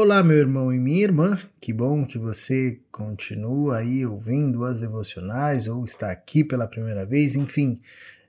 Olá, 0.00 0.22
meu 0.22 0.36
irmão 0.36 0.72
e 0.72 0.78
minha 0.78 1.02
irmã, 1.02 1.36
que 1.60 1.72
bom 1.72 2.06
que 2.06 2.18
você 2.18 2.78
continua 2.88 3.78
aí 3.78 4.06
ouvindo 4.06 4.64
as 4.64 4.80
devocionais 4.80 5.66
ou 5.66 5.84
está 5.84 6.12
aqui 6.12 6.44
pela 6.44 6.68
primeira 6.68 7.04
vez. 7.04 7.34
Enfim, 7.34 7.80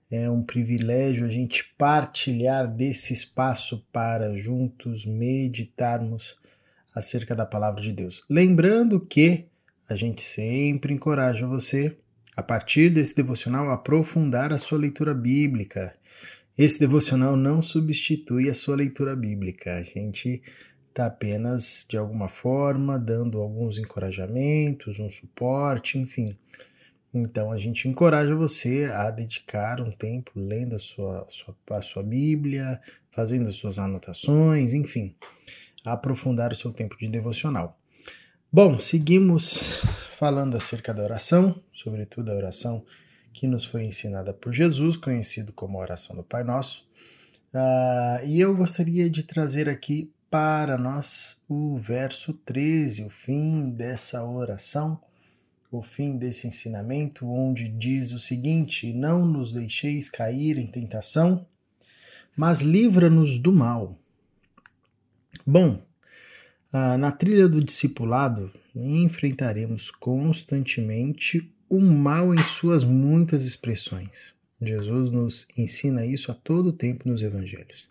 é 0.10 0.28
um 0.28 0.42
privilégio 0.42 1.28
a 1.28 1.30
gente 1.30 1.72
partilhar 1.78 2.68
desse 2.68 3.14
espaço 3.14 3.86
para 3.94 4.36
juntos 4.36 5.06
meditarmos 5.06 6.36
acerca 6.96 7.36
da 7.36 7.46
palavra 7.46 7.84
de 7.84 7.94
Deus. 7.94 8.26
Lembrando 8.28 9.00
que 9.00 9.46
a 9.88 9.96
gente 9.96 10.24
sempre 10.24 10.92
encoraja 10.92 11.46
você, 11.46 11.96
a 12.36 12.42
partir 12.42 12.90
desse 12.90 13.16
devocional, 13.16 13.70
a 13.70 13.76
aprofundar 13.76 14.52
a 14.52 14.58
sua 14.58 14.80
leitura 14.80 15.14
bíblica. 15.14 15.94
Esse 16.58 16.80
devocional 16.80 17.38
não 17.38 17.62
substitui 17.62 18.50
a 18.50 18.56
sua 18.56 18.76
leitura 18.76 19.16
bíblica. 19.16 19.76
A 19.76 19.84
gente 19.84 20.42
está 21.00 21.06
apenas, 21.06 21.86
de 21.88 21.98
alguma 21.98 22.28
forma, 22.28 23.00
dando 23.00 23.40
alguns 23.40 23.78
encorajamentos, 23.78 25.00
um 25.00 25.10
suporte, 25.10 25.98
enfim. 25.98 26.38
Então 27.14 27.52
a 27.52 27.58
gente 27.58 27.88
encoraja 27.88 28.36
você 28.36 28.86
a 28.94 29.10
dedicar 29.10 29.80
um 29.80 29.92
tempo 29.92 30.32
lendo 30.36 30.76
a 30.76 30.80
sua, 30.80 31.26
sua, 31.30 31.56
a 31.72 31.82
sua 31.82 32.04
Bíblia, 32.04 32.82
fazendo 33.12 33.48
as 33.48 33.56
suas 33.56 33.80
anotações, 33.80 34.74
enfim, 34.74 35.16
a 35.86 35.94
aprofundar 35.94 36.52
o 36.52 36.56
seu 36.56 36.72
tempo 36.72 36.98
de 36.98 37.08
devocional. 37.08 37.80
Bom, 38.52 38.78
seguimos 38.78 39.80
falando 40.18 40.58
acerca 40.58 40.94
da 40.94 41.04
oração, 41.04 41.64
sobretudo 41.72 42.30
a 42.30 42.36
oração 42.36 42.84
que 43.32 43.48
nos 43.48 43.64
foi 43.64 43.86
ensinada 43.86 44.34
por 44.34 44.52
Jesus, 44.52 44.98
conhecido 44.98 45.54
como 45.54 45.78
a 45.78 45.82
oração 45.82 46.16
do 46.16 46.24
Pai 46.24 46.44
Nosso. 46.44 46.86
Uh, 47.54 48.26
e 48.26 48.40
eu 48.40 48.56
gostaria 48.56 49.10
de 49.10 49.24
trazer 49.24 49.70
aqui 49.70 50.12
para 50.30 50.78
nós 50.78 51.42
o 51.48 51.78
verso 51.78 52.34
13, 52.34 53.04
o 53.04 53.10
fim 53.10 53.70
dessa 53.70 54.24
oração, 54.24 55.00
o 55.72 55.82
fim 55.82 56.18
desse 56.18 56.48
ensinamento, 56.48 57.28
onde 57.28 57.68
diz 57.68 58.12
o 58.12 58.20
seguinte: 58.20 58.94
Não 58.94 59.26
nos 59.26 59.54
deixeis 59.54 60.10
cair 60.10 60.58
em 60.58 60.68
tentação, 60.68 61.46
mas 62.36 62.62
livra-nos 62.62 63.38
do 63.38 63.52
mal. 63.52 63.98
Bom, 65.46 65.82
na 66.72 67.12
trilha 67.12 67.48
do 67.48 67.64
discipulado, 67.64 68.52
enfrentaremos 68.76 69.90
constantemente 69.90 71.52
o 71.68 71.80
mal 71.80 72.34
em 72.34 72.44
suas 72.44 72.84
muitas 72.84 73.44
expressões. 73.44 74.34
Jesus 74.62 75.12
nos 75.12 75.48
ensina 75.58 76.06
isso 76.06 76.32
a 76.32 76.36
todo 76.36 76.74
tempo 76.74 77.08
nos 77.08 77.22
evangelhos. 77.22 77.90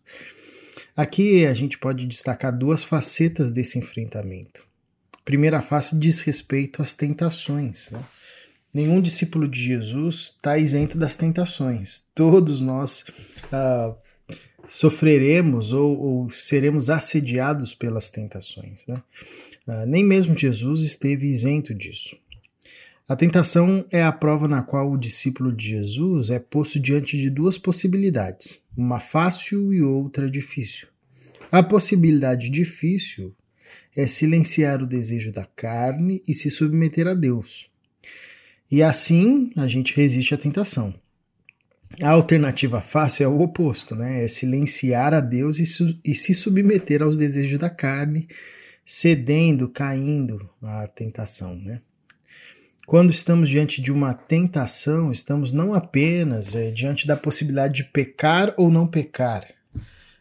Aqui 0.98 1.46
a 1.46 1.54
gente 1.54 1.78
pode 1.78 2.06
destacar 2.06 2.58
duas 2.58 2.82
facetas 2.82 3.52
desse 3.52 3.78
enfrentamento. 3.78 4.66
A 5.16 5.22
primeira 5.24 5.62
face 5.62 5.96
diz 5.96 6.18
respeito 6.22 6.82
às 6.82 6.92
tentações. 6.92 7.88
Né? 7.90 8.00
Nenhum 8.74 9.00
discípulo 9.00 9.46
de 9.46 9.62
Jesus 9.62 10.34
está 10.34 10.58
isento 10.58 10.98
das 10.98 11.16
tentações. 11.16 12.02
Todos 12.16 12.60
nós 12.60 13.04
ah, 13.52 13.94
sofreremos 14.66 15.72
ou, 15.72 15.96
ou, 15.96 16.30
seremos 16.30 16.90
assediados 16.90 17.76
pelas 17.76 18.10
tentações. 18.10 18.84
Né? 18.88 19.00
Ah, 19.68 19.86
nem 19.86 20.02
mesmo 20.02 20.36
Jesus 20.36 20.80
esteve 20.80 21.28
isento 21.28 21.72
disso. 21.72 22.16
A 23.08 23.16
tentação 23.16 23.86
é 23.90 24.02
a 24.02 24.12
prova 24.12 24.46
na 24.46 24.62
qual 24.62 24.92
o 24.92 24.98
discípulo 24.98 25.50
de 25.50 25.68
Jesus 25.68 26.28
é 26.28 26.38
posto 26.38 26.78
diante 26.78 27.16
de 27.16 27.30
duas 27.30 27.56
possibilidades 27.56 28.60
uma 28.76 29.00
fácil 29.00 29.72
e 29.72 29.80
outra 29.80 30.30
difícil. 30.30 30.88
A 31.50 31.62
possibilidade 31.62 32.50
difícil 32.50 33.34
é 33.96 34.06
silenciar 34.06 34.82
o 34.82 34.86
desejo 34.86 35.32
da 35.32 35.46
carne 35.46 36.22
e 36.28 36.34
se 36.34 36.50
submeter 36.50 37.08
a 37.08 37.14
Deus. 37.14 37.70
E 38.70 38.82
assim 38.82 39.52
a 39.56 39.66
gente 39.66 39.96
resiste 39.96 40.34
à 40.34 40.36
tentação. 40.36 40.94
A 42.02 42.10
alternativa 42.10 42.82
fácil 42.82 43.24
é 43.24 43.28
o 43.28 43.40
oposto, 43.40 43.94
né? 43.96 44.22
É 44.22 44.28
silenciar 44.28 45.14
a 45.14 45.20
Deus 45.20 45.58
e, 45.58 45.98
e 46.04 46.14
se 46.14 46.34
submeter 46.34 47.02
aos 47.02 47.16
desejos 47.16 47.58
da 47.58 47.70
carne, 47.70 48.28
cedendo, 48.84 49.66
caindo 49.66 50.48
à 50.62 50.86
tentação, 50.86 51.56
né? 51.56 51.80
Quando 52.88 53.10
estamos 53.10 53.50
diante 53.50 53.82
de 53.82 53.92
uma 53.92 54.14
tentação, 54.14 55.12
estamos 55.12 55.52
não 55.52 55.74
apenas 55.74 56.56
é, 56.56 56.70
diante 56.70 57.06
da 57.06 57.18
possibilidade 57.18 57.74
de 57.74 57.84
pecar 57.84 58.54
ou 58.56 58.70
não 58.70 58.86
pecar. 58.86 59.46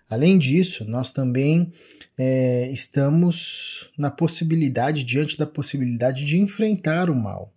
Além 0.09 0.38
disso, 0.38 0.83
nós 0.83 1.09
também 1.09 1.72
é, 2.17 2.69
estamos 2.69 3.89
na 3.97 4.11
possibilidade, 4.11 5.05
diante 5.05 5.38
da 5.38 5.47
possibilidade 5.47 6.25
de 6.25 6.38
enfrentar 6.38 7.09
o 7.09 7.16
mal, 7.16 7.53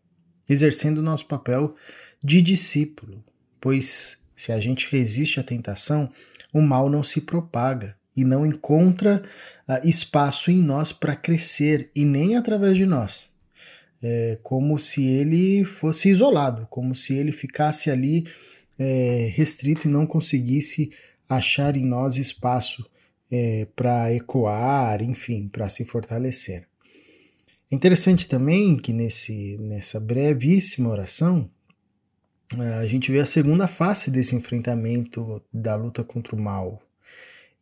exercendo 0.49 0.99
o 0.99 1.03
nosso 1.03 1.27
papel 1.27 1.75
de 2.23 2.41
discípulo, 2.41 3.25
pois 3.61 4.17
se 4.37 4.53
a 4.53 4.61
gente 4.61 4.87
resiste 4.93 5.41
à 5.41 5.43
tentação, 5.43 6.09
o 6.53 6.63
mal 6.63 6.89
não 6.89 7.03
se 7.03 7.21
propaga 7.21 7.97
e 8.17 8.23
não 8.23 8.47
encontra 8.47 9.25
uh, 9.69 9.85
espaço 9.85 10.53
em 10.53 10.63
nós 10.63 10.93
para 10.93 11.17
crescer 11.17 11.91
e 11.97 12.05
nem 12.05 12.37
através 12.37 12.77
de 12.77 12.87
nós 12.87 13.30
é, 14.03 14.39
como 14.43 14.79
se 14.79 15.05
ele 15.05 15.65
fosse 15.65 16.09
isolado, 16.09 16.67
como 16.71 16.95
se 16.95 17.15
ele 17.15 17.33
ficasse 17.33 17.91
ali 17.91 18.27
é, 18.79 19.31
restrito 19.35 19.87
e 19.87 19.91
não 19.91 20.07
conseguisse 20.07 20.91
achar 21.29 21.77
em 21.77 21.85
nós 21.85 22.17
espaço 22.17 22.85
é, 23.31 23.67
para 23.77 24.13
ecoar, 24.13 25.03
enfim, 25.03 25.49
para 25.49 25.69
se 25.69 25.85
fortalecer. 25.85 26.67
É 27.71 27.77
interessante 27.77 28.27
também 28.27 28.77
que 28.77 28.93
nesse, 28.93 29.57
nessa 29.59 30.01
brevíssima 30.01 30.89
oração 30.89 31.49
a 32.59 32.85
gente 32.85 33.13
vê 33.13 33.21
a 33.21 33.25
segunda 33.25 33.69
face 33.69 34.11
desse 34.11 34.35
enfrentamento 34.35 35.41
da 35.53 35.77
luta 35.77 36.03
contra 36.03 36.35
o 36.35 36.41
mal, 36.41 36.81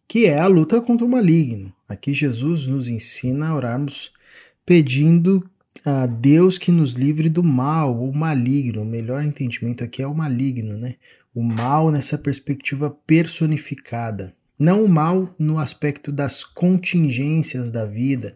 que 0.06 0.24
é 0.24 0.38
a 0.38 0.46
luta 0.46 0.80
contra 0.80 1.04
o 1.04 1.10
maligno. 1.10 1.70
Aqui 1.86 2.14
Jesus 2.14 2.66
nos 2.66 2.88
ensina 2.88 3.48
a 3.48 3.54
orarmos 3.54 4.10
pedindo 4.64 5.46
a 5.84 6.06
Deus 6.06 6.58
que 6.58 6.72
nos 6.72 6.92
livre 6.92 7.28
do 7.28 7.42
mal, 7.42 8.02
o 8.02 8.14
maligno. 8.14 8.82
O 8.82 8.86
melhor 8.86 9.24
entendimento 9.24 9.84
aqui 9.84 10.02
é 10.02 10.06
o 10.06 10.14
maligno, 10.14 10.76
né? 10.76 10.96
O 11.34 11.42
mal 11.42 11.90
nessa 11.90 12.18
perspectiva 12.18 12.90
personificada. 13.06 14.34
Não 14.58 14.84
o 14.84 14.88
mal 14.88 15.34
no 15.38 15.58
aspecto 15.58 16.10
das 16.10 16.42
contingências 16.42 17.70
da 17.70 17.86
vida, 17.86 18.34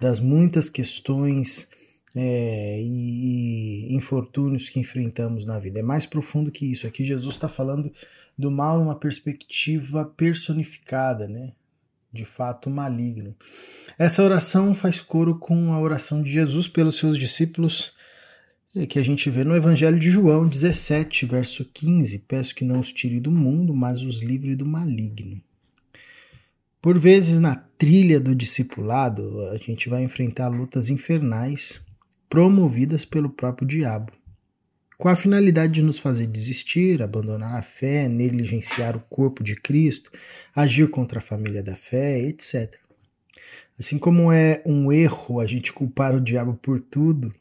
das 0.00 0.18
muitas 0.18 0.68
questões 0.68 1.68
é, 2.14 2.80
e 2.82 3.94
infortúnios 3.94 4.68
que 4.68 4.80
enfrentamos 4.80 5.44
na 5.44 5.58
vida. 5.58 5.78
É 5.78 5.82
mais 5.82 6.04
profundo 6.04 6.50
que 6.50 6.70
isso. 6.70 6.86
Aqui 6.86 7.04
Jesus 7.04 7.36
está 7.36 7.48
falando 7.48 7.92
do 8.36 8.50
mal 8.50 8.78
numa 8.78 8.98
perspectiva 8.98 10.04
personificada, 10.04 11.28
né? 11.28 11.52
De 12.12 12.24
fato 12.24 12.68
maligno. 12.68 13.34
Essa 13.98 14.22
oração 14.22 14.74
faz 14.74 15.00
coro 15.00 15.38
com 15.38 15.72
a 15.72 15.80
oração 15.80 16.22
de 16.22 16.30
Jesus 16.30 16.68
pelos 16.68 16.96
seus 16.96 17.18
discípulos, 17.18 17.92
eh, 18.76 18.86
que 18.86 18.98
a 18.98 19.02
gente 19.02 19.30
vê 19.30 19.44
no 19.44 19.56
Evangelho 19.56 19.98
de 19.98 20.10
João 20.10 20.46
17, 20.46 21.26
verso 21.26 21.64
15: 21.64 22.18
Peço 22.20 22.54
que 22.54 22.64
não 22.64 22.80
os 22.80 22.92
tire 22.92 23.18
do 23.18 23.30
mundo, 23.30 23.74
mas 23.74 24.02
os 24.02 24.20
livre 24.22 24.54
do 24.54 24.66
maligno. 24.66 25.40
Por 26.80 26.98
vezes, 26.98 27.38
na 27.38 27.56
trilha 27.56 28.18
do 28.18 28.34
discipulado, 28.34 29.48
a 29.50 29.56
gente 29.56 29.88
vai 29.88 30.02
enfrentar 30.02 30.48
lutas 30.48 30.90
infernais 30.90 31.80
promovidas 32.28 33.04
pelo 33.04 33.30
próprio 33.30 33.68
diabo 33.68 34.12
com 35.02 35.08
a 35.08 35.16
finalidade 35.16 35.72
de 35.72 35.82
nos 35.82 35.98
fazer 35.98 36.28
desistir, 36.28 37.02
abandonar 37.02 37.56
a 37.56 37.62
fé, 37.62 38.06
negligenciar 38.06 38.96
o 38.96 39.00
corpo 39.00 39.42
de 39.42 39.56
Cristo, 39.56 40.12
agir 40.54 40.88
contra 40.90 41.18
a 41.18 41.20
família 41.20 41.60
da 41.60 41.74
fé, 41.74 42.20
etc. 42.20 42.76
Assim 43.76 43.98
como 43.98 44.30
é 44.30 44.62
um 44.64 44.92
erro 44.92 45.40
a 45.40 45.44
gente 45.44 45.72
culpar 45.72 46.14
o 46.14 46.20
diabo 46.20 46.54
por 46.54 46.80
tudo, 46.80 47.34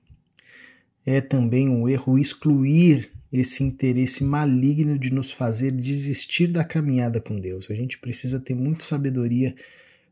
é 1.06 1.22
também 1.22 1.69
um 1.69 1.88
erro 1.88 2.18
excluir 2.18 3.12
esse 3.31 3.63
interesse 3.63 4.24
maligno 4.24 4.98
de 4.98 5.13
nos 5.13 5.31
fazer 5.31 5.69
desistir 5.69 6.48
da 6.48 6.63
caminhada 6.63 7.22
com 7.22 7.40
Deus. 7.40 7.69
A 7.69 7.75
gente 7.75 8.00
precisa 8.00 8.40
ter 8.40 8.56
muita 8.56 8.84
sabedoria 8.84 9.54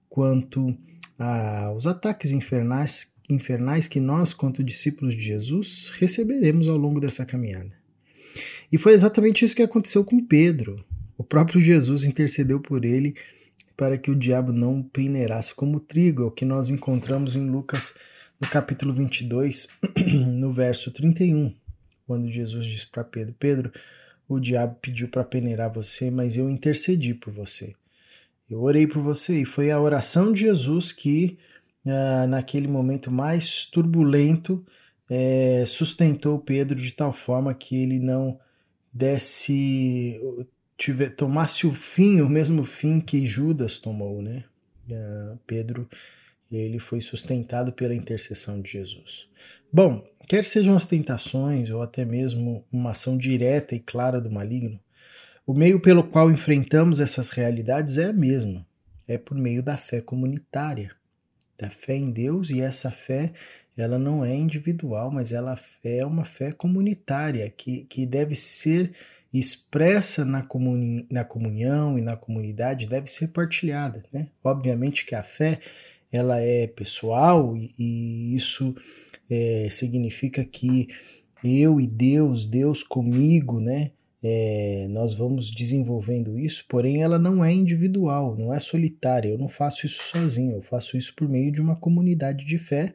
quanto 0.08 0.78
aos 1.18 1.88
ataques 1.88 2.30
infernais 2.30 3.12
infernais 3.30 3.88
que 3.88 4.00
nós, 4.00 4.34
quanto 4.34 4.64
discípulos 4.64 5.16
de 5.16 5.22
Jesus, 5.22 5.92
receberemos 6.00 6.68
ao 6.68 6.78
longo 6.78 7.00
dessa 7.00 7.26
caminhada. 7.26 7.72
E 8.72 8.78
foi 8.78 8.94
exatamente 8.94 9.46
isso 9.46 9.56
que 9.56 9.62
aconteceu 9.62 10.04
com 10.04 10.26
Pedro. 10.26 10.84
O 11.18 11.24
próprio 11.24 11.62
Jesus 11.62 12.04
intercedeu 12.04 12.60
por 12.60 12.84
ele 12.84 13.16
para 13.78 13.98
que 13.98 14.12
o 14.12 14.16
diabo 14.16 14.52
não 14.52 14.84
peneirasse 14.84 15.54
como 15.54 15.80
trigo, 15.80 16.24
é 16.24 16.26
o 16.26 16.32
que 16.32 16.44
nós 16.44 16.70
encontramos 16.70 17.36
em 17.36 17.50
Lucas, 17.50 17.94
no 18.40 18.48
capítulo 18.48 18.94
22, 18.94 19.70
no 20.28 20.52
verso 20.52 20.92
31, 20.92 21.54
quando 22.06 22.30
Jesus 22.30 22.66
disse 22.66 22.88
para 22.88 23.04
Pedro: 23.04 23.36
Pedro, 23.40 23.72
o 24.28 24.40
diabo 24.40 24.78
pediu 24.82 25.08
para 25.08 25.24
peneirar 25.24 25.72
você, 25.72 26.12
mas 26.12 26.38
eu 26.38 26.50
intercedi 26.50 27.14
por 27.14 27.32
você. 27.32 27.74
Eu 28.50 28.62
orei 28.62 28.88
por 28.88 29.02
você 29.02 29.42
e 29.42 29.46
foi 29.46 29.72
a 29.72 29.80
oração 29.80 30.34
de 30.34 30.42
Jesus 30.42 30.92
que 30.92 31.38
uh, 31.90 32.28
naquele 32.28 32.68
momento 32.68 33.12
mais 33.12 33.66
turbulento, 33.66 34.66
é, 35.10 35.64
sustentou 35.66 36.40
Pedro 36.40 36.80
de 36.80 36.92
tal 36.92 37.12
forma 37.12 37.54
que 37.54 37.76
ele 37.76 38.00
não 38.00 38.40
desse, 38.94 40.22
tiver, 40.78 41.10
tomasse 41.10 41.66
o 41.66 41.74
fim, 41.74 42.22
o 42.22 42.30
mesmo 42.30 42.64
fim 42.64 43.00
que 43.00 43.26
Judas 43.26 43.80
tomou, 43.80 44.22
né? 44.22 44.44
Uh, 44.90 45.38
Pedro, 45.46 45.90
ele 46.52 46.80
foi 46.80 47.02
sustentado 47.02 47.72
pela 47.74 47.94
intercessão 47.94 48.62
de 48.62 48.72
Jesus. 48.72 49.28
Bom, 49.72 50.04
quer 50.28 50.44
sejam 50.46 50.76
as 50.76 50.86
tentações 50.86 51.70
ou 51.70 51.82
até 51.82 52.04
mesmo 52.04 52.66
uma 52.72 52.92
ação 52.92 53.18
direta 53.18 53.76
e 53.76 53.80
clara 53.80 54.20
do 54.20 54.32
maligno, 54.32 54.80
o 55.46 55.54
meio 55.54 55.80
pelo 55.80 56.04
qual 56.04 56.32
enfrentamos 56.32 57.00
essas 57.00 57.30
realidades 57.30 57.98
é 57.98 58.06
a 58.06 58.14
mesma, 58.14 58.66
é 59.08 59.18
por 59.18 59.38
meio 59.38 59.62
da 59.62 59.78
fé 59.78 60.02
comunitária, 60.02 60.92
da 61.60 61.70
fé 61.70 61.96
em 61.96 62.12
Deus 62.12 62.50
e 62.50 62.62
essa 62.62 62.90
fé 62.90 63.34
ela 63.78 63.98
não 63.98 64.26
é 64.26 64.36
individual, 64.36 65.10
mas 65.10 65.32
ela 65.32 65.58
é 65.84 66.06
uma 66.06 66.26
fé 66.26 66.52
comunitária 66.52 67.50
que, 67.50 67.86
que 67.86 68.06
deve 68.06 68.36
ser 68.36 68.92
expressa 69.34 70.26
na, 70.26 70.42
comuni 70.42 71.06
na 71.10 71.24
comunhão 71.24 71.98
e 71.98 72.02
na 72.02 72.18
comunidade, 72.18 72.88
deve 72.88 73.10
ser 73.10 73.30
partilhada. 73.30 74.04
Né? 74.12 74.28
Obviamente 74.44 75.06
que 75.06 75.16
a 75.16 75.24
fé 75.24 75.60
ela 76.12 76.40
é 76.42 76.68
pessoal 76.68 77.56
e, 77.56 77.74
e 77.78 78.36
isso 78.36 78.76
é, 79.30 79.70
significa 79.72 80.44
que 80.44 80.90
eu 81.44 81.80
e 81.80 81.88
Deus, 81.88 82.46
Deus 82.46 82.84
comigo, 82.84 83.62
né? 83.62 83.92
É, 84.22 84.88
nós 84.90 85.14
vamos 85.14 85.50
desenvolvendo 85.50 86.38
isso, 86.38 86.66
porém 86.68 87.02
ela 87.02 87.18
não 87.18 87.44
é 87.44 87.54
individual, 87.54 88.36
não 88.38 88.54
é 88.54 88.60
solitária. 88.60 89.30
Eu 89.30 89.38
não 89.38 89.48
faço 89.48 89.86
isso 89.86 90.04
sozinho, 90.04 90.56
eu 90.56 90.62
faço 90.62 90.98
isso 90.98 91.14
por 91.16 91.28
meio 91.28 91.52
de 91.52 91.62
uma 91.62 91.76
comunidade 91.76 92.46
de 92.46 92.58
fé 92.58 92.94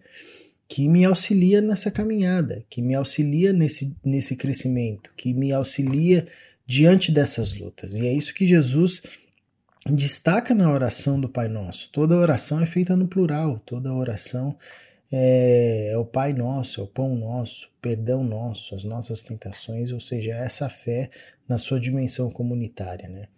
que 0.69 0.89
me 0.89 1.05
auxilia 1.05 1.61
nessa 1.61 1.91
caminhada, 1.91 2.65
que 2.69 2.83
me 2.83 2.95
auxilia 2.95 3.53
nesse, 3.53 3.95
nesse 4.05 4.35
crescimento, 4.37 5.11
que 5.17 5.33
me 5.33 5.53
auxilia 5.53 6.27
diante 6.67 7.13
dessas 7.13 7.55
lutas. 7.55 7.93
E 7.93 8.07
é 8.07 8.13
isso 8.13 8.35
que 8.35 8.47
Jesus 8.47 9.03
destaca 9.87 10.55
na 10.55 10.71
oração 10.71 11.21
do 11.21 11.29
Pai 11.29 11.49
Nosso. 11.49 11.91
Toda 11.93 12.17
oração 12.17 12.61
é 12.61 12.67
feita 12.67 12.97
no 12.97 13.07
plural, 13.07 13.61
toda 13.65 13.93
oração 13.93 14.57
é, 15.13 15.93
é, 15.93 15.99
o 15.99 16.05
Pai 16.05 16.33
Nosso, 16.33 16.81
é 16.81 16.85
o 16.85 16.87
Pão 16.87 17.15
Nosso, 17.15 17.69
perdão 17.81 18.25
nosso, 18.25 18.75
as 18.75 18.85
nossas 18.85 19.23
tentações, 19.23 19.93
ou 19.93 20.01
seja, 20.01 20.33
essa 20.33 20.69
fé 20.69 21.11
na 21.49 21.59
sua 21.59 21.79
dimensão 21.79 22.31
comunitária. 22.31 23.09
Né? 23.09 23.29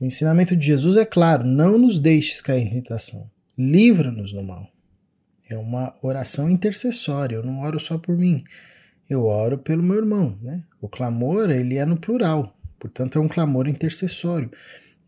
O 0.00 0.04
ensinamento 0.04 0.56
de 0.56 0.66
Jesus 0.66 0.96
é 0.96 1.04
claro: 1.04 1.44
não 1.44 1.78
nos 1.78 1.98
deixes 1.98 2.40
cair 2.40 2.66
em 2.66 2.70
tentação, 2.70 3.30
livra-nos 3.56 4.32
do 4.32 4.42
mal. 4.42 4.70
É 5.48 5.56
uma 5.56 5.94
oração 6.02 6.50
intercessória. 6.50 7.36
Eu 7.36 7.44
não 7.44 7.60
oro 7.60 7.78
só 7.78 7.96
por 7.96 8.16
mim. 8.16 8.42
Eu 9.08 9.26
oro 9.26 9.58
pelo 9.58 9.82
meu 9.82 9.96
irmão, 9.96 10.36
né? 10.42 10.64
O 10.80 10.88
clamor, 10.88 11.50
ele 11.50 11.76
é 11.76 11.86
no 11.86 11.96
plural. 11.96 12.56
Portanto, 12.80 13.16
é 13.16 13.20
um 13.20 13.28
clamor 13.28 13.68
intercessório. 13.68 14.50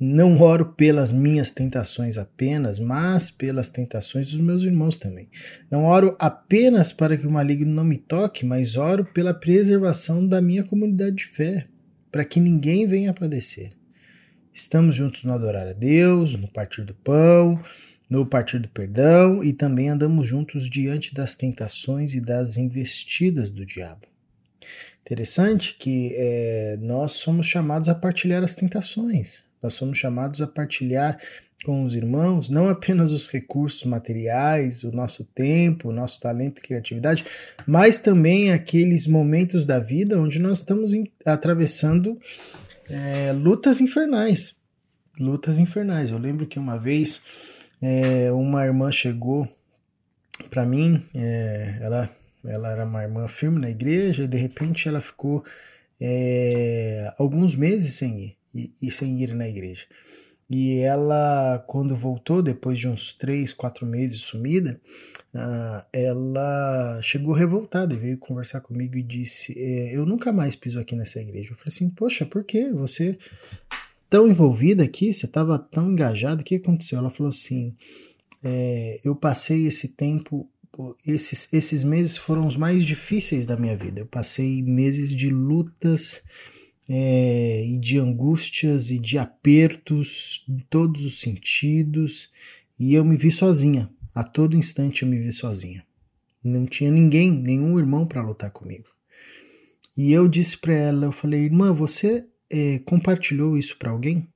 Não 0.00 0.40
oro 0.40 0.66
pelas 0.74 1.10
minhas 1.10 1.50
tentações 1.50 2.16
apenas, 2.16 2.78
mas 2.78 3.32
pelas 3.32 3.68
tentações 3.68 4.30
dos 4.30 4.38
meus 4.38 4.62
irmãos 4.62 4.96
também. 4.96 5.28
Não 5.68 5.84
oro 5.84 6.14
apenas 6.20 6.92
para 6.92 7.16
que 7.16 7.26
o 7.26 7.30
maligno 7.30 7.74
não 7.74 7.84
me 7.84 7.98
toque, 7.98 8.46
mas 8.46 8.76
oro 8.76 9.04
pela 9.04 9.34
preservação 9.34 10.24
da 10.24 10.40
minha 10.40 10.62
comunidade 10.62 11.16
de 11.16 11.26
fé, 11.26 11.66
para 12.12 12.24
que 12.24 12.38
ninguém 12.38 12.86
venha 12.86 13.10
a 13.10 13.14
padecer. 13.14 13.72
Estamos 14.54 14.94
juntos 14.94 15.24
no 15.24 15.32
adorar 15.32 15.66
a 15.66 15.72
Deus, 15.72 16.36
no 16.36 16.46
partir 16.48 16.84
do 16.84 16.94
pão, 16.94 17.60
no 18.08 18.24
partir 18.24 18.58
do 18.58 18.68
perdão 18.68 19.42
e 19.42 19.52
também 19.52 19.88
andamos 19.88 20.26
juntos 20.26 20.68
diante 20.68 21.12
das 21.12 21.34
tentações 21.34 22.14
e 22.14 22.20
das 22.20 22.56
investidas 22.56 23.50
do 23.50 23.66
diabo. 23.66 24.06
Interessante 25.00 25.76
que 25.78 26.12
é, 26.14 26.78
nós 26.80 27.12
somos 27.12 27.46
chamados 27.46 27.88
a 27.88 27.94
partilhar 27.94 28.42
as 28.42 28.54
tentações, 28.54 29.47
nós 29.62 29.74
somos 29.74 29.98
chamados 29.98 30.40
a 30.40 30.46
partilhar 30.46 31.18
com 31.64 31.82
os 31.82 31.94
irmãos 31.94 32.48
não 32.48 32.68
apenas 32.68 33.10
os 33.10 33.28
recursos 33.28 33.84
materiais, 33.84 34.84
o 34.84 34.92
nosso 34.92 35.24
tempo, 35.24 35.88
o 35.88 35.92
nosso 35.92 36.20
talento 36.20 36.58
e 36.58 36.62
criatividade, 36.62 37.24
mas 37.66 37.98
também 37.98 38.52
aqueles 38.52 39.06
momentos 39.06 39.64
da 39.64 39.78
vida 39.78 40.20
onde 40.20 40.38
nós 40.38 40.58
estamos 40.58 40.92
atravessando 41.24 42.18
é, 42.88 43.32
lutas 43.32 43.80
infernais. 43.80 44.56
Lutas 45.18 45.58
infernais. 45.58 46.10
Eu 46.10 46.18
lembro 46.18 46.46
que 46.46 46.58
uma 46.58 46.78
vez 46.78 47.20
é, 47.82 48.30
uma 48.30 48.64
irmã 48.64 48.90
chegou 48.92 49.48
para 50.48 50.64
mim, 50.64 51.02
é, 51.12 51.78
ela, 51.80 52.08
ela 52.44 52.70
era 52.70 52.84
uma 52.84 53.02
irmã 53.02 53.26
firme 53.26 53.60
na 53.60 53.68
igreja 53.68 54.22
e 54.22 54.28
de 54.28 54.36
repente 54.36 54.88
ela 54.88 55.00
ficou 55.00 55.44
alguns 57.18 57.56
meses 57.56 57.94
sem 57.94 58.20
ir, 58.20 58.37
e, 58.54 58.72
e, 58.80 58.90
sem 58.90 59.20
ir 59.20 59.34
na 59.34 59.48
igreja. 59.48 59.86
E 60.50 60.78
ela, 60.78 61.62
quando 61.66 61.94
voltou, 61.94 62.42
depois 62.42 62.78
de 62.78 62.88
uns 62.88 63.12
três, 63.12 63.52
quatro 63.52 63.84
meses 63.84 64.20
sumida, 64.22 64.80
uh, 65.34 65.86
ela 65.92 67.00
chegou 67.02 67.34
revoltada 67.34 67.94
e 67.94 67.98
veio 67.98 68.18
conversar 68.18 68.62
comigo 68.62 68.96
e 68.96 69.02
disse: 69.02 69.52
é, 69.58 69.94
Eu 69.94 70.06
nunca 70.06 70.32
mais 70.32 70.56
piso 70.56 70.80
aqui 70.80 70.96
nessa 70.96 71.20
igreja. 71.20 71.52
Eu 71.52 71.56
falei 71.56 71.68
assim: 71.68 71.90
Poxa, 71.90 72.24
por 72.24 72.44
quê? 72.44 72.72
Você 72.72 73.18
tão 74.08 74.26
envolvida 74.26 74.82
aqui, 74.82 75.12
você 75.12 75.26
estava 75.26 75.58
tão 75.58 75.92
engajada, 75.92 76.40
o 76.40 76.44
que 76.44 76.54
aconteceu? 76.54 76.98
Ela 76.98 77.10
falou 77.10 77.28
assim: 77.28 77.74
é, 78.42 79.00
eu 79.04 79.14
passei 79.14 79.66
esse 79.66 79.88
tempo, 79.88 80.48
esses, 81.06 81.52
esses 81.52 81.84
meses 81.84 82.16
foram 82.16 82.46
os 82.46 82.56
mais 82.56 82.84
difíceis 82.84 83.44
da 83.44 83.56
minha 83.56 83.76
vida. 83.76 84.00
Eu 84.00 84.06
passei 84.06 84.62
meses 84.62 85.10
de 85.14 85.30
lutas 85.30 86.22
é, 86.88 87.64
e 87.66 87.78
de 87.78 87.98
angústias 87.98 88.90
e 88.90 88.98
de 88.98 89.18
apertos 89.18 90.44
em 90.48 90.58
todos 90.70 91.04
os 91.04 91.20
sentidos, 91.20 92.30
e 92.78 92.94
eu 92.94 93.04
me 93.04 93.16
vi 93.16 93.30
sozinha. 93.30 93.90
A 94.14 94.24
todo 94.24 94.56
instante 94.56 95.02
eu 95.02 95.08
me 95.08 95.18
vi 95.18 95.32
sozinha. 95.32 95.84
Não 96.42 96.64
tinha 96.64 96.90
ninguém, 96.90 97.30
nenhum 97.30 97.78
irmão 97.78 98.06
para 98.06 98.22
lutar 98.22 98.50
comigo. 98.50 98.86
E 99.96 100.12
eu 100.12 100.28
disse 100.28 100.56
para 100.56 100.74
ela, 100.74 101.06
eu 101.06 101.12
falei, 101.12 101.44
irmã, 101.44 101.72
você 101.72 102.24
é, 102.48 102.78
compartilhou 102.80 103.58
isso 103.58 103.76
para 103.76 103.90
alguém? 103.90 104.26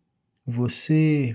Você 0.46 1.34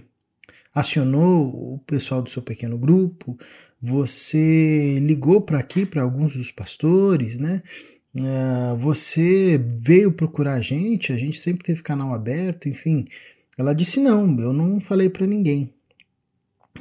acionou 0.73 1.75
o 1.75 1.79
pessoal 1.79 2.21
do 2.21 2.29
seu 2.29 2.41
pequeno 2.41 2.77
grupo? 2.77 3.37
Você 3.81 4.99
ligou 4.99 5.41
para 5.41 5.59
aqui 5.59 5.85
para 5.85 6.01
alguns 6.01 6.35
dos 6.35 6.51
pastores, 6.51 7.39
né? 7.39 7.63
Uh, 8.15 8.75
você 8.77 9.57
veio 9.57 10.11
procurar 10.11 10.55
a 10.55 10.61
gente, 10.61 11.13
a 11.13 11.17
gente 11.17 11.39
sempre 11.39 11.63
teve 11.63 11.83
canal 11.83 12.13
aberto, 12.13 12.67
enfim. 12.67 13.07
Ela 13.57 13.73
disse 13.73 13.99
não, 13.99 14.39
eu 14.39 14.53
não 14.53 14.79
falei 14.79 15.09
para 15.09 15.27
ninguém. 15.27 15.73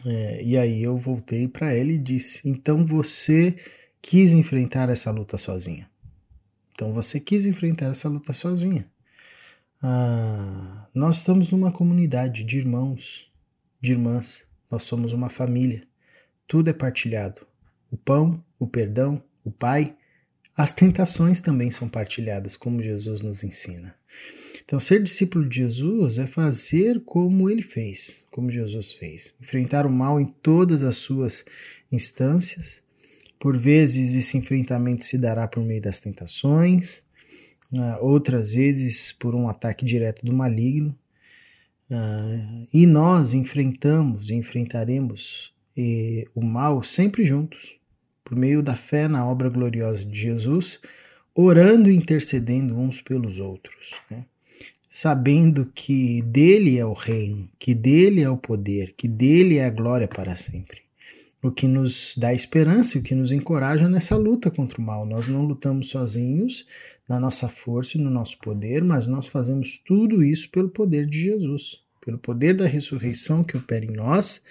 É, 0.04 0.42
e 0.42 0.56
aí 0.58 0.82
eu 0.82 0.96
voltei 0.98 1.48
para 1.48 1.72
ela 1.72 1.90
e 1.90 1.98
disse: 1.98 2.48
então 2.48 2.84
você 2.84 3.56
quis 4.02 4.32
enfrentar 4.32 4.88
essa 4.88 5.10
luta 5.10 5.38
sozinha. 5.38 5.88
Então 6.72 6.92
você 6.92 7.18
quis 7.18 7.46
enfrentar 7.46 7.86
essa 7.86 8.08
luta 8.08 8.32
sozinha. 8.32 8.86
Ah, 9.82 10.86
nós 10.94 11.16
estamos 11.16 11.50
numa 11.50 11.72
comunidade 11.72 12.44
de 12.44 12.58
irmãos, 12.58 13.30
de 13.80 13.92
irmãs, 13.92 14.46
nós 14.70 14.82
somos 14.82 15.12
uma 15.12 15.30
família. 15.30 15.86
Tudo 16.46 16.68
é 16.68 16.72
partilhado. 16.72 17.46
O 17.90 17.96
pão, 17.96 18.44
o 18.58 18.66
perdão, 18.66 19.22
o 19.44 19.50
Pai, 19.50 19.96
as 20.56 20.72
tentações 20.72 21.40
também 21.40 21.70
são 21.70 21.88
partilhadas, 21.88 22.56
como 22.56 22.80
Jesus 22.80 23.20
nos 23.20 23.44
ensina. 23.44 23.94
Então, 24.64 24.80
ser 24.80 25.02
discípulo 25.02 25.48
de 25.48 25.58
Jesus 25.58 26.18
é 26.18 26.26
fazer 26.26 27.00
como 27.04 27.48
ele 27.48 27.62
fez, 27.62 28.24
como 28.32 28.50
Jesus 28.50 28.92
fez. 28.92 29.34
Enfrentar 29.40 29.86
o 29.86 29.92
mal 29.92 30.20
em 30.20 30.26
todas 30.26 30.82
as 30.82 30.96
suas 30.96 31.44
instâncias. 31.92 32.82
Por 33.38 33.56
vezes, 33.56 34.16
esse 34.16 34.36
enfrentamento 34.36 35.04
se 35.04 35.18
dará 35.18 35.46
por 35.46 35.62
meio 35.62 35.80
das 35.80 36.00
tentações, 36.00 37.04
uh, 37.72 38.02
outras 38.02 38.54
vezes 38.54 39.12
por 39.12 39.34
um 39.34 39.48
ataque 39.48 39.84
direto 39.84 40.26
do 40.26 40.32
maligno. 40.32 40.98
Uh, 41.88 42.66
e 42.72 42.86
nós 42.86 43.34
enfrentamos 43.34 44.30
e 44.30 44.34
enfrentaremos 44.34 45.54
eh, 45.78 46.24
o 46.34 46.42
mal 46.44 46.82
sempre 46.82 47.24
juntos, 47.24 47.78
por 48.26 48.36
meio 48.36 48.60
da 48.62 48.74
fé 48.74 49.06
na 49.06 49.24
obra 49.24 49.48
gloriosa 49.48 50.04
de 50.04 50.18
Jesus, 50.18 50.80
orando 51.32 51.88
e 51.88 51.94
intercedendo 51.94 52.76
uns 52.76 53.00
pelos 53.00 53.38
outros, 53.38 53.94
né? 54.10 54.26
sabendo 54.88 55.70
que 55.72 56.20
dele 56.22 56.76
é 56.76 56.84
o 56.84 56.92
reino, 56.92 57.48
que 57.58 57.72
dele 57.72 58.20
é 58.22 58.28
o 58.28 58.36
poder, 58.36 58.94
que 58.96 59.06
dele 59.06 59.58
é 59.58 59.64
a 59.64 59.70
glória 59.70 60.08
para 60.08 60.34
sempre 60.34 60.84
o 61.42 61.50
que 61.52 61.68
nos 61.68 62.14
dá 62.16 62.34
esperança 62.34 62.96
e 62.96 63.00
o 63.00 63.04
que 63.04 63.14
nos 63.14 63.30
encoraja 63.30 63.88
nessa 63.88 64.16
luta 64.16 64.50
contra 64.50 64.80
o 64.80 64.84
mal. 64.84 65.06
Nós 65.06 65.28
não 65.28 65.44
lutamos 65.44 65.90
sozinhos, 65.90 66.66
na 67.08 67.20
nossa 67.20 67.48
força 67.48 67.96
e 67.96 68.00
no 68.00 68.10
nosso 68.10 68.38
poder, 68.38 68.82
mas 68.82 69.06
nós 69.06 69.28
fazemos 69.28 69.78
tudo 69.78 70.24
isso 70.24 70.50
pelo 70.50 70.68
poder 70.68 71.06
de 71.06 71.22
Jesus, 71.22 71.80
pelo 72.04 72.18
poder 72.18 72.54
da 72.54 72.66
ressurreição 72.66 73.44
que 73.44 73.56
opera 73.56 73.84
em 73.84 73.92
nós. 73.92 74.42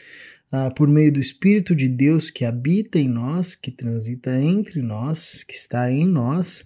Ah, 0.55 0.71
por 0.71 0.88
meio 0.88 1.12
do 1.12 1.19
Espírito 1.19 1.75
de 1.75 1.89
Deus 1.89 2.29
que 2.29 2.45
habita 2.45 2.97
em 2.97 3.09
nós, 3.09 3.55
que 3.55 3.69
transita 3.69 4.39
entre 4.39 4.81
nós, 4.81 5.43
que 5.43 5.53
está 5.53 5.91
em 5.91 6.05
nós, 6.05 6.65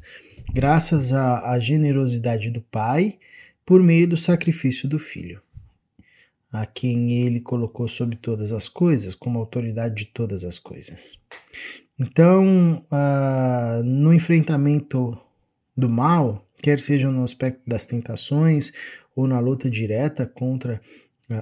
graças 0.53 1.11
à, 1.11 1.51
à 1.51 1.59
generosidade 1.59 2.51
do 2.51 2.61
Pai, 2.61 3.17
por 3.65 3.81
meio 3.81 4.07
do 4.07 4.15
sacrifício 4.15 4.87
do 4.87 4.99
Filho, 4.99 5.41
a 6.51 6.67
quem 6.67 7.13
ele 7.13 7.39
colocou 7.39 7.87
sobre 7.87 8.15
todas 8.15 8.51
as 8.51 8.69
coisas, 8.69 9.15
como 9.15 9.39
autoridade 9.39 9.95
de 9.95 10.05
todas 10.05 10.43
as 10.43 10.59
coisas. 10.59 11.17
Então, 11.99 12.85
ah, 12.91 13.81
no 13.83 14.13
enfrentamento 14.13 15.17
do 15.75 15.89
mal, 15.89 16.47
quer 16.61 16.79
seja 16.79 17.09
no 17.09 17.23
aspecto 17.23 17.67
das 17.67 17.87
tentações 17.87 18.71
ou 19.15 19.25
na 19.25 19.39
luta 19.39 19.67
direta 19.67 20.27
contra 20.27 20.79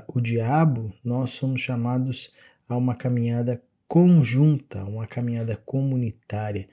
o 0.07 0.19
diabo, 0.19 0.93
nós 1.03 1.31
somos 1.31 1.61
chamados 1.61 2.31
a 2.67 2.75
uma 2.75 2.95
caminhada 2.95 3.61
conjunta, 3.87 4.83
uma 4.83 5.07
caminhada 5.07 5.55
comunitária, 5.55 6.67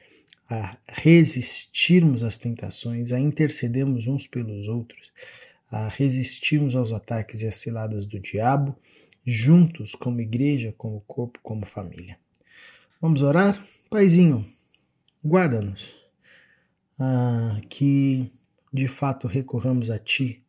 a 0.51 0.77
resistirmos 0.89 2.23
às 2.23 2.37
tentações, 2.37 3.13
a 3.13 3.21
intercedermos 3.21 4.07
uns 4.07 4.27
pelos 4.27 4.69
outros, 4.69 5.13
a 5.71 5.89
resistirmos 5.89 6.77
aos 6.77 6.93
ataques 6.93 7.41
e 7.41 7.47
às 7.47 7.55
ciladas 7.55 8.05
do 8.05 8.21
diabo, 8.21 8.77
juntos 9.25 9.95
como 9.95 10.21
igreja, 10.21 10.75
como 10.77 11.01
corpo, 11.07 11.39
como 11.43 11.65
família. 11.65 12.19
Vamos 13.01 13.23
orar? 13.23 13.65
Paizinho, 13.89 14.47
guarda-nos, 15.25 15.95
ah, 16.99 17.61
que 17.69 18.31
de 18.73 18.87
fato 18.87 19.27
recorramos 19.27 19.91
a 19.91 19.99
Ti 19.99 20.44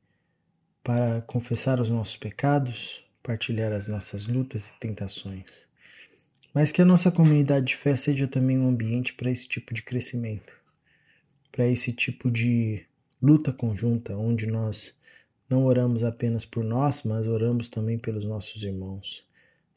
para 0.85 1.19
confessar 1.21 1.81
os 1.81 1.89
nossos 1.89 2.15
pecados, 2.15 3.03
partilhar 3.23 3.73
as 3.73 3.87
nossas 3.87 4.27
lutas 4.27 4.67
e 4.67 4.79
tentações. 4.79 5.67
Mas 6.53 6.71
que 6.71 6.79
a 6.79 6.85
nossa 6.85 7.11
comunidade 7.11 7.65
de 7.65 7.75
fé 7.75 7.95
seja 7.95 8.27
também 8.27 8.59
um 8.59 8.67
ambiente 8.69 9.11
para 9.15 9.31
esse 9.31 9.47
tipo 9.47 9.73
de 9.73 9.81
crescimento, 9.81 10.53
para 11.51 11.67
esse 11.67 11.91
tipo 11.91 12.29
de 12.29 12.85
luta 13.19 13.51
conjunta, 13.51 14.15
onde 14.15 14.45
nós 14.45 14.95
não 15.49 15.65
oramos 15.65 16.03
apenas 16.03 16.45
por 16.45 16.63
nós, 16.63 17.01
mas 17.01 17.25
oramos 17.25 17.67
também 17.67 17.97
pelos 17.97 18.23
nossos 18.23 18.61
irmãos, 18.61 19.25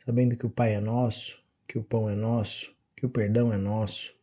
sabendo 0.05 0.37
que 0.37 0.45
o 0.45 0.51
Pai 0.51 0.75
é 0.75 0.81
nosso, 0.81 1.43
que 1.67 1.79
o 1.79 1.83
pão 1.83 2.11
é 2.11 2.15
nosso, 2.15 2.71
que 2.95 3.07
o 3.07 3.09
perdão 3.09 3.51
é 3.51 3.57
nosso, 3.57 4.15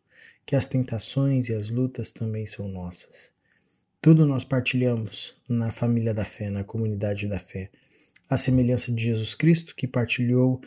que 0.45 0.55
as 0.55 0.67
tentações 0.67 1.49
e 1.49 1.53
as 1.55 1.71
lutas 1.71 2.11
também 2.11 2.45
são 2.45 2.67
nossas 2.67 3.34
tudo 4.05 4.23
nós 4.23 4.43
partilhamos 4.43 5.33
na 5.49 5.71
família 5.71 6.13
da 6.13 6.23
fé, 6.23 6.51
na 6.51 6.63
comunidade 6.63 7.27
da 7.27 7.39
fé. 7.39 7.71
A 8.29 8.37
semelhança 8.37 8.91
de 8.91 9.03
Jesus 9.03 9.33
Cristo, 9.33 9.75
que 9.75 9.87
partilhou 9.87 10.61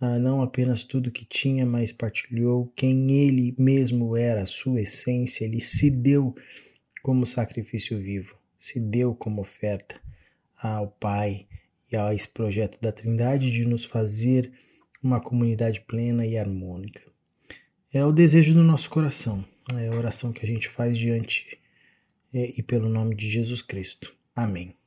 ah, 0.00 0.18
não 0.18 0.42
apenas 0.42 0.82
tudo 0.82 1.12
que 1.12 1.24
tinha, 1.24 1.64
mas 1.64 1.92
partilhou 1.92 2.66
quem 2.74 3.12
ele 3.12 3.54
mesmo 3.56 4.16
era, 4.16 4.42
a 4.42 4.46
sua 4.46 4.80
essência, 4.80 5.44
ele 5.44 5.60
se 5.60 5.88
deu 5.88 6.34
como 7.00 7.24
sacrifício 7.24 7.96
vivo, 7.96 8.36
se 8.58 8.80
deu 8.80 9.14
como 9.14 9.40
oferta 9.40 9.94
ao 10.60 10.88
Pai 10.88 11.46
e 11.92 11.96
a 11.96 12.12
esse 12.12 12.26
projeto 12.26 12.76
da 12.80 12.90
Trindade 12.90 13.52
de 13.52 13.68
nos 13.68 13.84
fazer 13.84 14.50
uma 15.00 15.20
comunidade 15.20 15.80
plena 15.82 16.26
e 16.26 16.36
harmônica. 16.36 17.02
É 17.94 18.04
o 18.04 18.10
desejo 18.10 18.52
do 18.52 18.64
nosso 18.64 18.90
coração, 18.90 19.44
é 19.74 19.86
a 19.86 19.94
oração 19.94 20.32
que 20.32 20.44
a 20.44 20.48
gente 20.48 20.68
faz 20.68 20.98
diante 20.98 21.59
e 22.32 22.62
pelo 22.62 22.88
nome 22.88 23.14
de 23.14 23.28
Jesus 23.28 23.62
Cristo. 23.62 24.14
Amém. 24.34 24.79